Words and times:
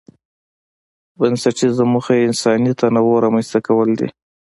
بنسټيزه 1.19 1.83
موخه 1.91 2.13
یې 2.17 2.25
انساني 2.29 2.71
تنوع 2.79 3.17
رامنځته 3.25 3.59
کول 3.67 3.89
دي. 3.99 4.07